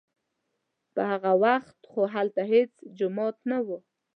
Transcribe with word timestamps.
په 0.93 1.01
هغه 1.11 1.31
وخت 1.43 1.77
خو 1.91 2.01
هلته 2.13 2.41
هېڅ 2.51 2.71
جومات 2.97 3.35
نه 3.49 3.57
و. 3.65 3.67